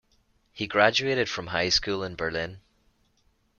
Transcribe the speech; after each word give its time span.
He 0.51 0.65
graduated 0.65 1.29
from 1.29 1.45
high 1.45 1.69
school 1.69 2.03
in 2.03 2.15
Berlin. 2.15 2.59